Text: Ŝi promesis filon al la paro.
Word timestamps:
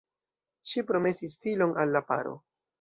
Ŝi 0.71 0.85
promesis 0.93 1.37
filon 1.45 1.79
al 1.85 1.97
la 1.99 2.05
paro. 2.13 2.37